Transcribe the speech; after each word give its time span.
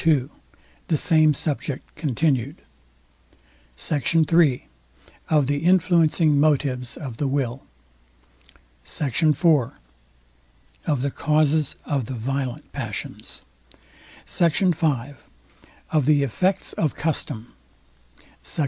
II 0.07 0.29
THE 0.87 0.97
SAME 0.97 1.35
SUBJECT 1.35 1.95
CONTINUED 1.95 2.63
SECT. 3.75 4.33
III 4.33 4.67
OF 5.29 5.45
THE 5.45 5.59
INFLUENCING 5.59 6.39
MOTIVES 6.39 6.97
OF 6.97 7.17
THE 7.17 7.27
WILL 7.27 7.61
SECT. 8.83 9.21
IV 9.21 9.45
OF 10.87 11.01
THE 11.03 11.11
CAUSES 11.11 11.75
OF 11.85 12.05
THE 12.05 12.15
VIOLENT 12.15 12.71
PASSIONS 12.71 13.45
SECT. 14.25 14.57
V 14.73 15.13
OF 15.91 16.05
THE 16.07 16.23
EFFECTS 16.23 16.73
OF 16.73 16.95
CUSTOM 16.95 17.53
SECT. 18.41 18.59